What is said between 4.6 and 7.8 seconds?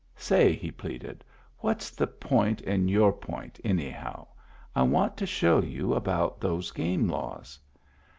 I want to show you about those game laws."